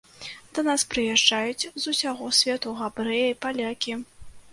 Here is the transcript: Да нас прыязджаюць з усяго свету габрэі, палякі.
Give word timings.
Да 0.57 0.61
нас 0.67 0.85
прыязджаюць 0.93 1.69
з 1.83 1.83
усяго 1.91 2.29
свету 2.39 2.73
габрэі, 2.79 3.37
палякі. 3.45 3.93